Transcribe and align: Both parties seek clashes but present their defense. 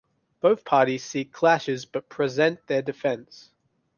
Both 0.39 0.65
parties 0.65 1.03
seek 1.03 1.31
clashes 1.31 1.85
but 1.85 2.09
present 2.09 2.65
their 2.65 2.81
defense. 2.81 3.51